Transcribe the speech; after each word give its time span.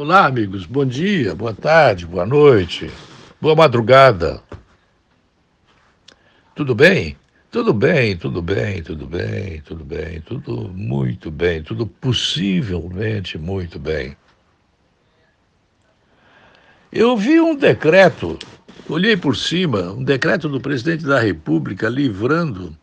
Olá, 0.00 0.24
amigos. 0.24 0.64
Bom 0.64 0.86
dia, 0.86 1.34
boa 1.34 1.52
tarde, 1.52 2.06
boa 2.06 2.24
noite, 2.24 2.90
boa 3.38 3.54
madrugada. 3.54 4.42
Tudo 6.54 6.74
bem? 6.74 7.18
Tudo 7.50 7.74
bem, 7.74 8.16
tudo 8.16 8.40
bem, 8.40 8.82
tudo 8.82 9.06
bem, 9.06 9.60
tudo 9.60 9.84
bem, 9.84 10.22
tudo 10.22 10.72
muito 10.74 11.30
bem, 11.30 11.62
tudo 11.62 11.86
possivelmente 11.86 13.36
muito 13.36 13.78
bem. 13.78 14.16
Eu 16.90 17.14
vi 17.14 17.38
um 17.38 17.54
decreto, 17.54 18.38
olhei 18.88 19.18
por 19.18 19.36
cima, 19.36 19.92
um 19.92 20.02
decreto 20.02 20.48
do 20.48 20.62
presidente 20.62 21.04
da 21.04 21.20
República 21.20 21.90
livrando 21.90 22.74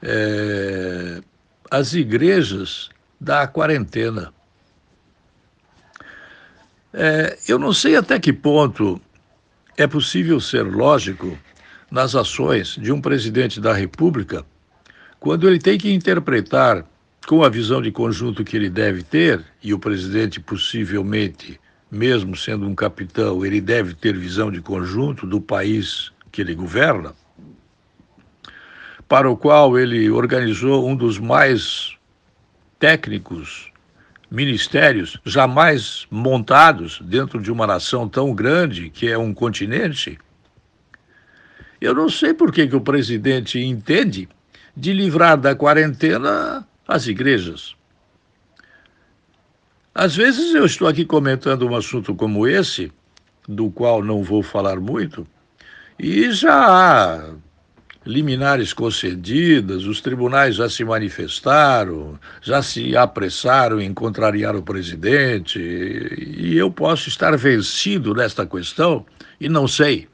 é, 0.00 1.20
as 1.68 1.92
igrejas 1.92 2.88
da 3.20 3.48
quarentena. 3.48 4.35
É, 6.98 7.36
eu 7.46 7.58
não 7.58 7.74
sei 7.74 7.94
até 7.94 8.18
que 8.18 8.32
ponto 8.32 8.98
é 9.76 9.86
possível 9.86 10.40
ser 10.40 10.62
lógico 10.62 11.38
nas 11.90 12.14
ações 12.14 12.68
de 12.80 12.90
um 12.90 13.02
presidente 13.02 13.60
da 13.60 13.74
República 13.74 14.46
quando 15.20 15.46
ele 15.46 15.58
tem 15.58 15.76
que 15.76 15.92
interpretar 15.92 16.86
com 17.26 17.44
a 17.44 17.50
visão 17.50 17.82
de 17.82 17.90
conjunto 17.92 18.42
que 18.42 18.56
ele 18.56 18.70
deve 18.70 19.02
ter, 19.02 19.44
e 19.62 19.74
o 19.74 19.78
presidente 19.78 20.40
possivelmente, 20.40 21.60
mesmo 21.90 22.34
sendo 22.34 22.66
um 22.66 22.74
capitão, 22.74 23.44
ele 23.44 23.60
deve 23.60 23.92
ter 23.92 24.16
visão 24.16 24.50
de 24.50 24.62
conjunto 24.62 25.26
do 25.26 25.40
país 25.40 26.12
que 26.32 26.40
ele 26.40 26.54
governa, 26.54 27.12
para 29.06 29.28
o 29.28 29.36
qual 29.36 29.78
ele 29.78 30.08
organizou 30.08 30.88
um 30.88 30.96
dos 30.96 31.18
mais 31.18 31.94
técnicos 32.78 33.70
ministérios 34.30 35.18
jamais 35.24 36.06
montados 36.10 37.00
dentro 37.00 37.40
de 37.40 37.50
uma 37.50 37.66
nação 37.66 38.08
tão 38.08 38.34
grande 38.34 38.90
que 38.90 39.08
é 39.08 39.16
um 39.16 39.32
continente. 39.32 40.18
Eu 41.80 41.94
não 41.94 42.08
sei 42.08 42.34
por 42.34 42.52
que, 42.52 42.66
que 42.66 42.76
o 42.76 42.80
presidente 42.80 43.60
entende 43.60 44.28
de 44.76 44.92
livrar 44.92 45.36
da 45.38 45.54
quarentena 45.54 46.66
as 46.86 47.06
igrejas. 47.06 47.74
Às 49.94 50.14
vezes 50.14 50.54
eu 50.54 50.66
estou 50.66 50.86
aqui 50.86 51.04
comentando 51.04 51.66
um 51.66 51.74
assunto 51.74 52.14
como 52.14 52.46
esse, 52.46 52.92
do 53.48 53.70
qual 53.70 54.02
não 54.02 54.22
vou 54.22 54.42
falar 54.42 54.78
muito, 54.78 55.26
e 55.98 56.30
já 56.32 56.54
há 56.54 57.34
liminares 58.06 58.72
concedidas, 58.72 59.84
os 59.84 60.00
tribunais 60.00 60.54
já 60.54 60.70
se 60.70 60.84
manifestaram, 60.84 62.18
já 62.40 62.62
se 62.62 62.96
apressaram 62.96 63.80
em 63.80 63.92
contrariar 63.92 64.54
o 64.54 64.62
presidente, 64.62 65.58
e 65.58 66.56
eu 66.56 66.70
posso 66.70 67.08
estar 67.08 67.36
vencido 67.36 68.14
nesta 68.14 68.46
questão 68.46 69.04
e 69.40 69.48
não 69.48 69.66
sei. 69.66 70.08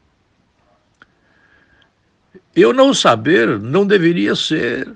Eu 2.56 2.72
não 2.72 2.94
saber 2.94 3.60
não 3.60 3.86
deveria 3.86 4.34
ser 4.34 4.90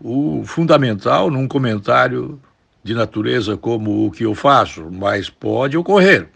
o 0.00 0.42
fundamental 0.44 1.30
num 1.30 1.46
comentário 1.46 2.40
de 2.82 2.94
natureza 2.94 3.56
como 3.56 4.06
o 4.06 4.10
que 4.10 4.24
eu 4.24 4.34
faço, 4.34 4.90
mas 4.90 5.30
pode 5.30 5.76
ocorrer. 5.76 6.28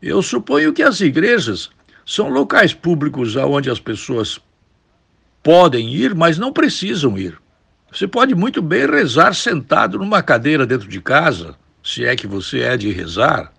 Eu 0.00 0.22
suponho 0.22 0.72
que 0.72 0.82
as 0.82 1.00
igrejas 1.00 1.70
são 2.04 2.28
locais 2.28 2.74
públicos 2.74 3.36
onde 3.36 3.70
as 3.70 3.78
pessoas 3.78 4.40
podem 5.42 5.92
ir, 5.92 6.14
mas 6.14 6.38
não 6.38 6.52
precisam 6.52 7.18
ir. 7.18 7.38
Você 7.90 8.06
pode 8.06 8.34
muito 8.34 8.62
bem 8.62 8.86
rezar 8.86 9.34
sentado 9.34 9.98
numa 9.98 10.22
cadeira 10.22 10.64
dentro 10.64 10.88
de 10.88 11.00
casa, 11.00 11.56
se 11.82 12.04
é 12.04 12.16
que 12.16 12.26
você 12.26 12.60
é 12.60 12.76
de 12.76 12.90
rezar. 12.90 13.52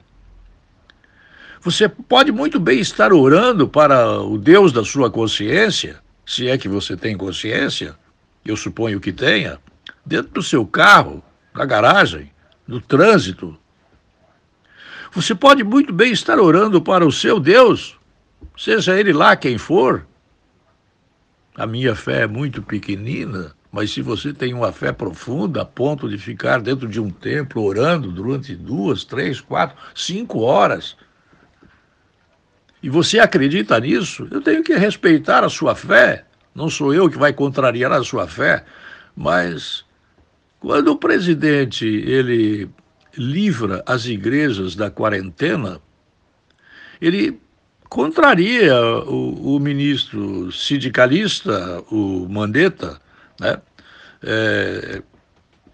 Você 1.62 1.88
pode 1.88 2.32
muito 2.32 2.60
bem 2.60 2.80
estar 2.80 3.14
orando 3.14 3.68
para 3.68 4.20
o 4.22 4.38
Deus 4.38 4.72
da 4.72 4.84
sua 4.84 5.12
consciência, 5.12 6.00
se 6.26 6.48
é 6.48 6.58
que 6.58 6.68
você 6.68 6.98
tem 6.98 7.16
consciência, 7.16 7.96
eu 8.44 8.58
suponho 8.58 9.00
que 9.00 9.14
tenha, 9.14 9.60
dentro 10.06 10.34
do 10.34 10.44
seu 10.44 10.66
carro, 10.66 11.24
na 11.54 11.66
garagem, 11.66 12.32
no 12.68 12.82
trânsito. 12.82 13.58
Você 15.14 15.36
pode 15.36 15.64
muito 15.64 15.94
bem 15.94 16.12
estar 16.12 16.40
orando 16.40 16.82
para 16.82 17.06
o 17.06 17.12
seu 17.12 17.40
Deus, 17.40 17.98
seja 18.58 19.00
ele 19.00 19.14
lá 19.14 19.36
quem 19.36 19.58
for, 19.58 20.06
a 21.56 21.68
minha 21.68 21.96
fé 21.96 22.22
é 22.22 22.28
muito 22.28 22.62
pequenina, 22.62 23.54
mas 23.72 23.92
se 23.92 24.02
você 24.02 24.34
tem 24.34 24.54
uma 24.54 24.72
fé 24.72 24.92
profunda 24.92 25.62
a 25.62 25.66
ponto 25.66 26.10
de 26.10 26.18
ficar 26.18 26.62
dentro 26.62 26.88
de 26.88 27.00
um 27.00 27.10
templo 27.10 27.64
orando 27.64 28.12
durante 28.12 28.56
duas, 28.56 29.04
três, 29.04 29.40
quatro, 29.42 29.78
cinco 29.96 30.42
horas, 30.42 30.96
e 32.82 32.90
você 32.90 33.20
acredita 33.20 33.80
nisso, 33.80 34.28
eu 34.30 34.42
tenho 34.42 34.64
que 34.64 34.76
respeitar 34.76 35.44
a 35.44 35.50
sua 35.50 35.74
fé. 35.74 36.26
Não 36.54 36.70
sou 36.70 36.94
eu 36.94 37.10
que 37.10 37.18
vai 37.18 37.32
contrariar 37.32 37.92
a 37.92 38.04
sua 38.04 38.28
fé, 38.28 38.66
mas 39.16 39.86
quando 40.60 40.90
o 40.90 40.98
presidente 40.98 41.86
ele 41.86 42.70
livra 43.18 43.84
as 43.86 44.06
igrejas 44.06 44.76
da 44.76 44.92
quarentena, 44.92 45.80
ele 47.00 47.40
contraria 47.94 48.76
o, 49.06 49.56
o 49.56 49.60
ministro 49.60 50.52
sindicalista, 50.52 51.84
o 51.92 52.28
Mandetta, 52.28 53.00
né? 53.40 53.62
É, 54.24 55.04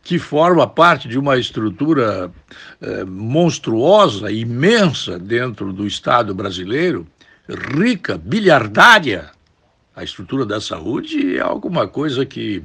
que 0.03 0.19
forma 0.19 0.67
parte 0.67 1.07
de 1.07 1.17
uma 1.17 1.37
estrutura 1.37 2.29
é, 2.81 3.05
monstruosa, 3.05 4.29
imensa 4.29 5.17
dentro 5.17 5.71
do 5.71 5.87
Estado 5.87 6.35
brasileiro, 6.35 7.07
rica, 7.47 8.17
bilhardária. 8.17 9.29
A 9.95 10.03
estrutura 10.03 10.45
da 10.45 10.59
saúde 10.59 11.37
é 11.37 11.39
alguma 11.39 11.87
coisa 11.87 12.25
que 12.25 12.61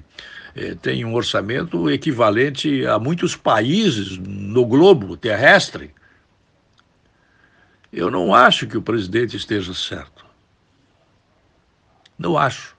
é, 0.56 0.74
tem 0.74 1.04
um 1.04 1.14
orçamento 1.14 1.88
equivalente 1.88 2.84
a 2.86 2.98
muitos 2.98 3.36
países 3.36 4.18
no 4.18 4.66
globo 4.66 5.16
terrestre. 5.16 5.92
Eu 7.94 8.10
não 8.10 8.34
acho 8.34 8.66
que 8.66 8.76
o 8.76 8.82
presidente 8.82 9.36
esteja 9.36 9.72
certo. 9.72 10.26
Não 12.18 12.36
acho. 12.36 12.74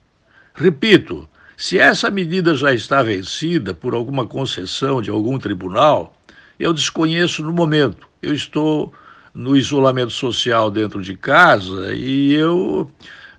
Repito, 0.54 1.28
se 1.56 1.80
essa 1.80 2.12
medida 2.12 2.54
já 2.54 2.74
está 2.74 3.02
vencida 3.02 3.74
por 3.74 3.94
alguma 3.94 4.28
concessão 4.28 5.02
de 5.02 5.10
algum 5.10 5.40
tribunal, 5.40 6.14
eu 6.60 6.74
desconheço 6.74 7.42
no 7.42 7.54
momento. 7.54 8.10
Eu 8.22 8.34
estou 8.34 8.94
no 9.34 9.56
isolamento 9.56 10.12
social 10.12 10.70
dentro 10.70 11.02
de 11.02 11.16
casa 11.16 11.94
e 11.94 12.34
eu 12.34 12.92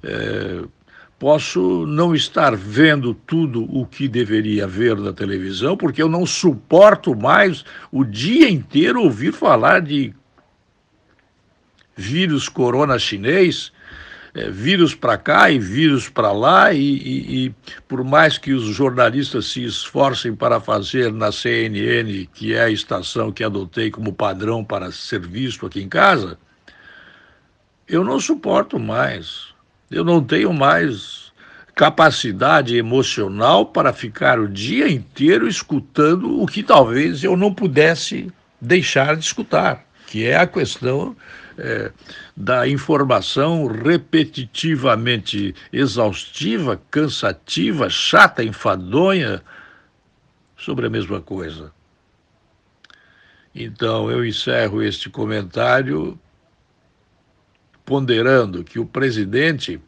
é, 0.03 0.63
posso 1.19 1.87
não 1.87 2.15
estar 2.15 2.57
vendo 2.57 3.13
tudo 3.13 3.65
o 3.65 3.85
que 3.85 4.09
deveria 4.09 4.67
ver 4.67 4.97
na 4.97 5.13
televisão, 5.13 5.77
porque 5.77 6.03
eu 6.03 6.09
não 6.09 6.25
suporto 6.25 7.15
mais 7.15 7.65
o 7.93 8.03
dia 8.03 8.49
inteiro 8.49 9.03
ouvir 9.03 9.33
falar 9.33 9.81
de 9.81 10.15
vírus 11.97 12.49
corona 12.49 12.99
chinês, 12.99 13.73
é, 14.35 14.51
vírus 14.51 14.95
para 14.95 15.17
cá 15.17 15.51
e 15.51 15.59
vírus 15.59 16.11
para 16.11 16.31
lá, 16.31 16.73
e, 16.73 16.79
e, 16.79 17.47
e, 17.47 17.55
por 17.89 18.05
mais 18.05 18.37
que 18.37 18.53
os 18.53 18.65
jornalistas 18.67 19.47
se 19.47 19.65
esforcem 19.65 20.35
para 20.35 20.61
fazer 20.61 21.11
na 21.11 21.33
CNN, 21.33 22.27
que 22.35 22.55
é 22.55 22.65
a 22.65 22.71
estação 22.71 23.33
que 23.33 23.43
adotei 23.43 23.91
como 23.91 24.13
padrão 24.13 24.63
para 24.63 24.93
ser 24.93 25.21
visto 25.27 25.65
aqui 25.65 25.83
em 25.83 25.89
casa, 25.89 26.39
eu 27.89 28.05
não 28.05 28.21
suporto 28.21 28.79
mais. 28.79 29.55
Eu 29.91 30.05
não 30.05 30.23
tenho 30.23 30.53
mais 30.53 31.33
capacidade 31.75 32.77
emocional 32.77 33.67
para 33.67 33.93
ficar 33.93 34.41
o 34.41 34.49
dia 34.49 34.89
inteiro 34.89 35.47
escutando 35.47 36.43
o 36.43 36.47
que 36.47 36.63
talvez 36.63 37.23
eu 37.23 37.37
não 37.37 37.55
pudesse 37.55 38.33
deixar 38.61 39.15
de 39.15 39.25
escutar, 39.25 39.85
que 40.07 40.25
é 40.25 40.37
a 40.37 40.47
questão 40.47 41.15
é, 41.59 41.91
da 42.37 42.69
informação 42.69 43.67
repetitivamente 43.67 45.55
exaustiva, 45.73 46.81
cansativa, 46.91 47.89
chata, 47.89 48.45
enfadonha 48.45 49.43
sobre 50.57 50.87
a 50.87 50.91
mesma 50.91 51.21
coisa. 51.21 51.73
Então, 53.55 54.11
eu 54.11 54.25
encerro 54.25 54.83
este 54.83 55.09
comentário 55.09 56.19
ponderando 57.85 58.65
que 58.65 58.79
o 58.79 58.85
presidente 58.85 59.81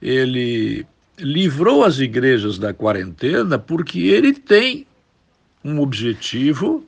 ele 0.00 0.86
livrou 1.18 1.82
as 1.82 1.98
igrejas 1.98 2.58
da 2.58 2.74
quarentena 2.74 3.58
porque 3.58 4.00
ele 4.00 4.34
tem 4.34 4.86
um 5.64 5.80
objetivo 5.80 6.86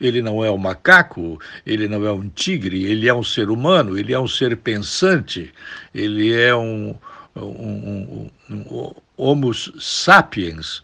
ele 0.00 0.22
não 0.22 0.44
é 0.44 0.50
um 0.50 0.58
macaco, 0.58 1.40
ele 1.64 1.88
não 1.88 2.06
é 2.06 2.12
um 2.12 2.28
tigre, 2.28 2.84
ele 2.84 3.08
é 3.08 3.14
um 3.14 3.22
ser 3.22 3.50
humano, 3.50 3.98
ele 3.98 4.12
é 4.12 4.18
um 4.18 4.28
ser 4.28 4.56
pensante, 4.56 5.52
ele 5.94 6.32
é 6.32 6.54
um, 6.54 6.94
um, 7.34 7.40
um, 7.42 8.30
um, 8.50 8.94
Homo 9.16 9.54
sapiens, 9.54 10.82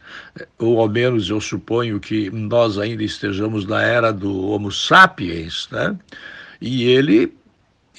ou 0.59 0.81
ao 0.81 0.89
menos 0.89 1.29
eu 1.29 1.39
suponho 1.39 2.01
que 2.01 2.31
nós 2.31 2.79
ainda 2.79 3.05
estejamos 3.05 3.67
na 3.67 3.83
era 3.83 4.11
do 4.11 4.49
Homo 4.49 4.73
sapiens, 4.73 5.69
né? 5.71 5.95
E 6.61 6.85
ele 6.85 7.35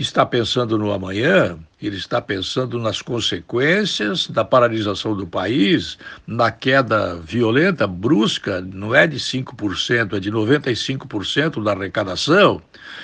está 0.02 0.26
pensando 0.26 0.76
no 0.76 0.92
amanhã, 0.92 1.56
ele 1.80 1.98
está 1.98 2.20
pensando 2.20 2.80
nas 2.80 3.00
consequências 3.00 4.28
da 4.28 4.44
paralisação 4.44 5.16
do 5.16 5.28
país, 5.28 6.00
na 6.26 6.50
queda 6.50 7.16
violenta, 7.18 7.86
brusca, 7.86 8.60
não 8.60 8.96
é 8.96 9.06
de 9.06 9.18
5%, 9.18 10.18
é 10.18 10.20
de 10.20 10.32
95% 10.32 11.64
da 11.64 11.74
arrecadação. 11.74 12.60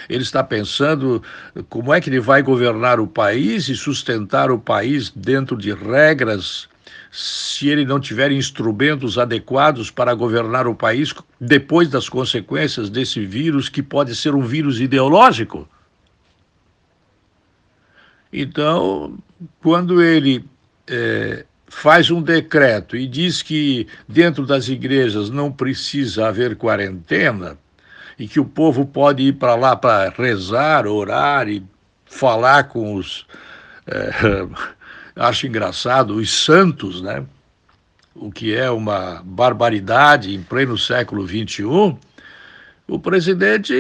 Ele 0.10 0.24
está 0.24 0.44
pensando 0.44 1.22
como 1.70 1.94
é 1.94 2.02
que 2.02 2.10
ele 2.10 2.20
vai 2.20 2.42
governar 2.42 3.00
o 3.00 3.06
país 3.06 3.70
e 3.70 3.76
sustentar 3.76 4.50
o 4.50 4.58
país 4.58 5.12
dentro 5.16 5.56
de 5.56 5.72
regras 5.72 6.68
se 7.12 7.68
ele 7.68 7.86
não 7.86 8.00
tiver 8.00 8.32
instrumentos 8.32 9.18
adequados 9.18 9.92
para 9.92 10.14
governar 10.14 10.68
o 10.68 10.76
país 10.76 11.14
depois 11.40 11.88
das 11.88 12.08
consequências 12.08 12.90
desse 12.90 13.24
vírus, 13.26 13.70
que 13.70 13.82
pode 13.82 14.16
ser 14.16 14.34
um 14.34 14.42
vírus 14.42 14.80
ideológico. 14.80 15.68
Então, 18.32 19.18
quando 19.62 20.02
ele 20.02 20.46
é, 20.88 21.46
faz 21.68 22.12
um 22.12 22.22
decreto 22.22 22.96
e 22.96 23.08
diz 23.08 23.42
que 23.42 23.88
dentro 24.08 24.46
das 24.46 24.68
igrejas 24.68 25.30
não 25.30 25.52
precisa 25.52 26.28
haver 26.28 26.56
quarentena 26.56 27.58
e 28.18 28.28
que 28.28 28.40
o 28.40 28.46
povo 28.46 28.86
pode 28.86 29.24
ir 29.24 29.34
para 29.34 29.56
lá 29.56 29.76
para 29.76 30.10
rezar, 30.10 30.86
orar 30.86 31.48
e 31.48 31.64
falar 32.06 32.66
com 32.66 32.96
os. 32.96 33.26
É, 33.88 34.48
acho 35.16 35.48
engraçado, 35.48 36.16
os 36.16 36.32
santos, 36.32 37.02
né? 37.02 37.26
O 38.14 38.32
que 38.32 38.54
é 38.54 38.70
uma 38.70 39.22
barbaridade 39.24 40.36
em 40.36 40.44
pleno 40.44 40.78
século 40.78 41.26
XXI. 41.26 41.96
O 42.88 43.00
presidente 43.00 43.74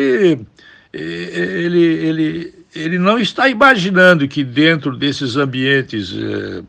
ele, 0.93 1.81
ele, 1.81 2.58
ele 2.73 2.99
não 2.99 3.17
está 3.17 3.49
imaginando 3.49 4.27
que 4.27 4.43
dentro 4.43 4.95
desses 4.95 5.35
ambientes 5.35 6.13
eh, 6.13 6.63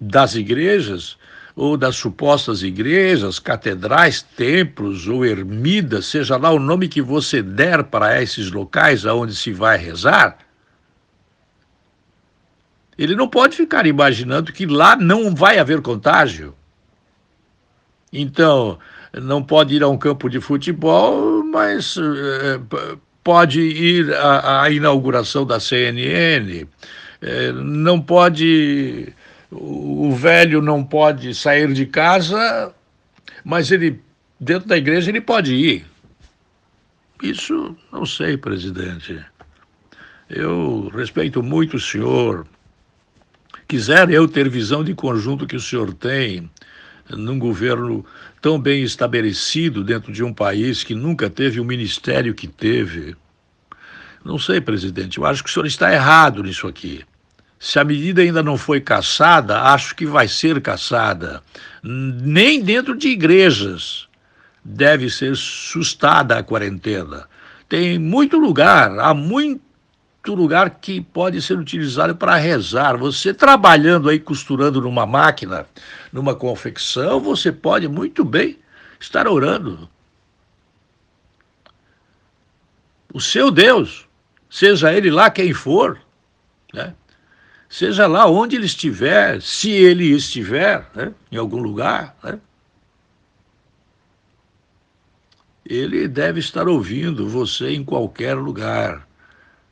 das 0.00 0.34
igrejas, 0.34 1.16
ou 1.54 1.76
das 1.76 1.96
supostas 1.96 2.62
igrejas, 2.62 3.38
catedrais, 3.38 4.22
templos 4.22 5.06
ou 5.06 5.24
ermidas, 5.24 6.06
seja 6.06 6.36
lá 6.36 6.50
o 6.50 6.58
nome 6.58 6.88
que 6.88 7.02
você 7.02 7.42
der 7.42 7.84
para 7.84 8.22
esses 8.22 8.50
locais 8.50 9.04
aonde 9.04 9.34
se 9.34 9.52
vai 9.52 9.76
rezar, 9.76 10.38
ele 12.96 13.14
não 13.14 13.28
pode 13.28 13.56
ficar 13.56 13.86
imaginando 13.86 14.52
que 14.52 14.66
lá 14.66 14.96
não 14.96 15.34
vai 15.34 15.58
haver 15.58 15.80
contágio. 15.80 16.54
Então, 18.12 18.78
não 19.14 19.42
pode 19.42 19.74
ir 19.74 19.82
a 19.82 19.88
um 19.88 19.96
campo 19.96 20.28
de 20.28 20.40
futebol, 20.40 21.42
mas 21.44 21.96
eh, 21.96 22.60
pode 23.22 23.60
ir 23.60 24.14
à, 24.14 24.62
à 24.62 24.70
inauguração 24.70 25.44
da 25.46 25.60
CNN, 25.60 26.66
é, 27.20 27.52
não 27.52 28.00
pode. 28.00 29.12
O 29.50 30.14
velho 30.14 30.62
não 30.62 30.84
pode 30.84 31.34
sair 31.34 31.72
de 31.72 31.84
casa, 31.84 32.72
mas 33.44 33.70
ele, 33.72 34.00
dentro 34.38 34.68
da 34.68 34.76
igreja, 34.76 35.10
ele 35.10 35.20
pode 35.20 35.54
ir. 35.54 35.84
Isso 37.22 37.76
não 37.92 38.06
sei, 38.06 38.36
presidente. 38.36 39.20
Eu 40.28 40.88
respeito 40.94 41.42
muito 41.42 41.76
o 41.76 41.80
senhor. 41.80 42.46
Quiser 43.66 44.08
eu 44.10 44.26
ter 44.28 44.48
visão 44.48 44.82
de 44.82 44.94
conjunto 44.94 45.46
que 45.46 45.56
o 45.56 45.60
senhor 45.60 45.92
tem, 45.92 46.48
num 47.16 47.38
governo 47.38 48.04
tão 48.40 48.58
bem 48.58 48.82
estabelecido 48.82 49.84
dentro 49.84 50.12
de 50.12 50.22
um 50.22 50.32
país 50.32 50.84
que 50.84 50.94
nunca 50.94 51.28
teve 51.28 51.60
o 51.60 51.64
ministério 51.64 52.34
que 52.34 52.46
teve. 52.46 53.16
Não 54.24 54.38
sei, 54.38 54.60
presidente, 54.60 55.18
eu 55.18 55.24
acho 55.24 55.42
que 55.42 55.50
o 55.50 55.52
senhor 55.52 55.66
está 55.66 55.92
errado 55.92 56.42
nisso 56.42 56.66
aqui. 56.66 57.04
Se 57.58 57.78
a 57.78 57.84
medida 57.84 58.22
ainda 58.22 58.42
não 58.42 58.56
foi 58.56 58.80
caçada, 58.80 59.60
acho 59.62 59.94
que 59.94 60.06
vai 60.06 60.26
ser 60.26 60.60
caçada. 60.60 61.42
Nem 61.82 62.62
dentro 62.62 62.96
de 62.96 63.08
igrejas 63.08 64.08
deve 64.64 65.10
ser 65.10 65.36
sustada 65.36 66.38
a 66.38 66.42
quarentena. 66.42 67.28
Tem 67.68 67.98
muito 67.98 68.38
lugar, 68.38 68.98
há 68.98 69.12
muito 69.14 69.69
lugar 70.28 70.70
que 70.80 71.00
pode 71.00 71.40
ser 71.40 71.58
utilizado 71.58 72.14
para 72.14 72.36
rezar. 72.36 72.96
Você 72.96 73.32
trabalhando 73.32 74.08
aí, 74.08 74.20
costurando 74.20 74.80
numa 74.80 75.06
máquina, 75.06 75.66
numa 76.12 76.34
confecção, 76.34 77.20
você 77.20 77.50
pode 77.50 77.88
muito 77.88 78.24
bem 78.24 78.58
estar 79.00 79.26
orando. 79.26 79.88
O 83.12 83.20
seu 83.20 83.50
Deus, 83.50 84.06
seja 84.48 84.92
ele 84.92 85.10
lá 85.10 85.30
quem 85.30 85.52
for, 85.52 85.98
né? 86.72 86.94
seja 87.68 88.06
lá 88.06 88.26
onde 88.26 88.56
ele 88.56 88.66
estiver, 88.66 89.40
se 89.40 89.70
ele 89.70 90.04
estiver, 90.04 90.88
né? 90.94 91.12
em 91.32 91.36
algum 91.36 91.60
lugar, 91.60 92.16
né? 92.22 92.38
ele 95.64 96.06
deve 96.06 96.40
estar 96.40 96.68
ouvindo 96.68 97.28
você 97.28 97.70
em 97.70 97.84
qualquer 97.84 98.34
lugar 98.34 99.08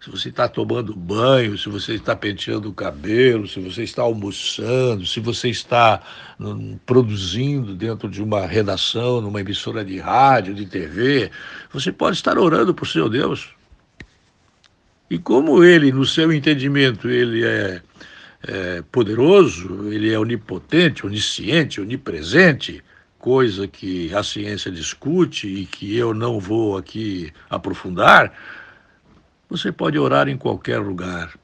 se 0.01 0.11
você 0.11 0.29
está 0.29 0.49
tomando 0.49 0.95
banho, 0.95 1.59
se 1.59 1.69
você 1.69 1.95
está 1.95 2.15
penteando 2.15 2.69
o 2.69 2.75
cabelo, 2.75 3.49
se 3.49 3.59
você 3.59 3.83
está 3.83 4.03
almoçando, 4.03 5.05
se 5.05 5.19
você 5.19 5.49
está 5.49 6.01
um, 6.39 6.79
produzindo 6.87 7.75
dentro 7.75 8.09
de 8.09 8.23
uma 8.23 8.47
redação, 8.47 9.21
numa 9.21 9.41
emissora 9.41 9.85
de 9.85 9.99
rádio, 9.99 10.55
de 10.55 10.67
TV, 10.67 11.31
você 11.73 11.91
pode 11.91 12.17
estar 12.17 12.39
orando 12.39 12.73
por 12.73 12.87
seu 12.87 13.09
Deus. 13.09 13.51
E 15.11 15.19
como 15.19 15.65
ele, 15.65 15.91
no 15.91 16.05
seu 16.05 16.33
entendimento, 16.33 17.09
ele 17.09 17.45
é, 17.45 17.83
é 18.47 18.83
poderoso, 18.93 19.93
ele 19.93 20.13
é 20.13 20.19
onipotente, 20.19 21.05
onisciente, 21.05 21.81
onipresente, 21.81 22.85
coisa 23.19 23.67
que 23.67 24.15
a 24.15 24.23
ciência 24.23 24.71
discute 24.71 25.49
e 25.49 25.67
que 25.67 25.97
eu 25.97 26.15
não 26.15 26.39
vou 26.39 26.77
aqui 26.77 27.33
aprofundar, 27.51 28.33
você 29.49 29.73
pode 29.73 29.99
orar 29.99 30.29
em 30.29 30.37
qualquer 30.37 30.79
lugar. 30.79 31.35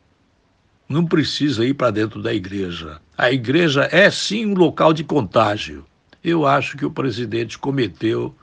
Não 0.89 1.07
precisa 1.07 1.65
ir 1.65 1.75
para 1.75 1.91
dentro 1.91 2.23
da 2.23 2.35
igreja. 2.35 3.01
A 3.17 3.33
igreja 3.33 3.89
é 3.91 4.11
sim 4.11 4.47
um 4.47 4.55
local 4.55 4.93
de 4.93 5.03
contágio. 5.03 5.87
Eu 6.23 6.47
acho 6.47 6.77
que 6.77 6.85
o 6.85 6.91
presidente 6.91 7.59
cometeu 7.59 8.35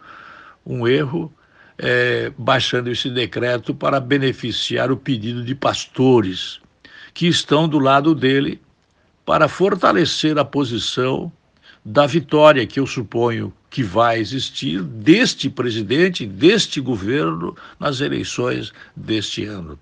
um 0.66 0.88
erro 0.88 1.32
é, 1.78 2.32
baixando 2.38 2.90
esse 2.90 3.10
decreto 3.10 3.74
para 3.74 4.00
beneficiar 4.00 4.92
o 4.92 4.98
pedido 4.98 5.44
de 5.44 5.56
pastores 5.56 6.60
que 7.14 7.28
estão 7.28 7.68
do 7.68 7.80
lado 7.80 8.16
dele 8.16 8.62
para 9.26 9.48
fortalecer 9.48 10.38
a 10.38 10.46
posição 10.46 11.32
da 11.84 12.06
vitória 12.06 12.66
que 12.66 12.80
eu 12.80 12.86
suponho 12.86 13.54
que 13.72 13.82
vai 13.82 14.20
existir 14.20 14.84
deste 14.84 15.50
presidente, 15.50 16.28
deste 16.28 16.82
governo 16.82 17.56
nas 17.80 18.02
eleições 18.02 18.74
deste 18.94 19.46
ano. 19.46 19.80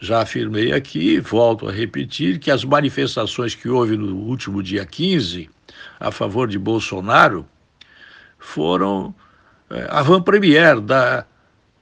Já 0.00 0.20
afirmei 0.20 0.72
aqui, 0.72 1.20
volto 1.20 1.68
a 1.68 1.72
repetir, 1.72 2.40
que 2.40 2.50
as 2.50 2.64
manifestações 2.64 3.54
que 3.54 3.68
houve 3.68 3.96
no 3.96 4.16
último 4.16 4.62
dia 4.62 4.84
15 4.84 5.48
a 5.98 6.10
favor 6.10 6.48
de 6.48 6.58
Bolsonaro 6.58 7.46
foram 8.36 9.14
é, 9.70 9.86
a 9.88 10.02
van-premier 10.02 10.80
da 10.80 11.24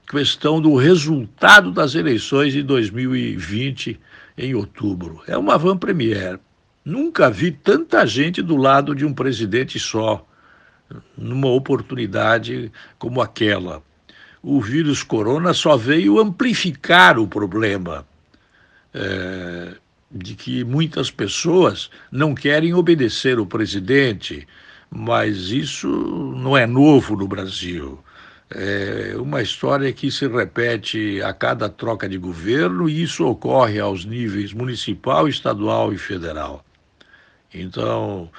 questão 0.06 0.60
do 0.60 0.76
resultado 0.76 1.72
das 1.72 1.94
eleições 1.94 2.52
de 2.52 2.62
2020 2.62 3.98
em 4.36 4.54
outubro. 4.54 5.22
É 5.26 5.36
uma 5.36 5.56
van-premier. 5.56 6.38
Nunca 6.84 7.30
vi 7.30 7.50
tanta 7.50 8.06
gente 8.06 8.42
do 8.42 8.56
lado 8.56 8.94
de 8.94 9.06
um 9.06 9.14
presidente 9.14 9.80
só, 9.80 10.26
numa 11.16 11.48
oportunidade 11.48 12.70
como 12.98 13.20
aquela. 13.20 13.82
O 14.42 14.60
vírus 14.60 15.02
corona 15.02 15.54
só 15.54 15.76
veio 15.76 16.18
amplificar 16.18 17.18
o 17.18 17.26
problema 17.26 18.06
é, 18.92 19.74
de 20.10 20.34
que 20.34 20.62
muitas 20.64 21.10
pessoas 21.10 21.90
não 22.10 22.34
querem 22.34 22.74
obedecer 22.74 23.38
o 23.38 23.46
presidente, 23.46 24.46
mas 24.90 25.50
isso 25.50 25.88
não 26.36 26.56
é 26.56 26.66
novo 26.66 27.16
no 27.16 27.26
Brasil. 27.26 27.98
É 28.50 29.14
uma 29.16 29.42
história 29.42 29.92
que 29.92 30.10
se 30.12 30.28
repete 30.28 31.20
a 31.22 31.32
cada 31.32 31.68
troca 31.68 32.08
de 32.08 32.18
governo 32.18 32.88
e 32.88 33.02
isso 33.02 33.26
ocorre 33.26 33.80
aos 33.80 34.04
níveis 34.04 34.52
municipal, 34.52 35.26
estadual 35.26 35.92
e 35.92 35.98
federal. 35.98 36.64
Então, 37.52 38.30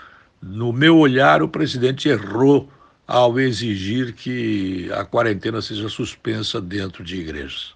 no 0.46 0.72
meu 0.72 1.00
olhar, 1.00 1.42
o 1.42 1.50
presidente 1.50 2.08
errou 2.08 2.70
ao 3.08 3.40
exigir 3.40 4.14
que 4.14 4.92
a 4.94 5.04
quarentena 5.04 5.60
seja 5.60 5.90
suspensa 5.90 6.62
dentro 6.62 7.04
de 7.04 7.20
igrejas. 7.20 7.74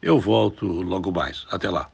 Eu 0.00 0.18
volto 0.18 0.64
logo 0.66 1.12
mais. 1.12 1.46
Até 1.50 1.68
lá. 1.68 1.84